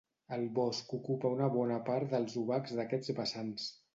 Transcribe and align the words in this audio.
El 0.35 0.45
bosc 0.59 0.93
ocupa 0.97 1.31
una 1.35 1.51
bona 1.57 1.77
part 1.91 2.09
dels 2.15 2.39
obacs 2.45 2.75
d'aquests 2.79 3.15
vessants. 3.23 3.71